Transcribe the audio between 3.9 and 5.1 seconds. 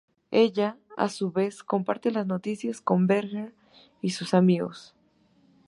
y sus amigos.